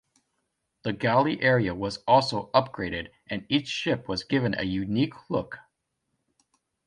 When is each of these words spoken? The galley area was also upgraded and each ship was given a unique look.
The 0.81 0.93
galley 0.93 1.39
area 1.43 1.75
was 1.75 1.97
also 2.07 2.49
upgraded 2.55 3.09
and 3.27 3.45
each 3.49 3.67
ship 3.67 4.07
was 4.07 4.23
given 4.23 4.55
a 4.57 4.63
unique 4.63 5.29
look. 5.29 5.59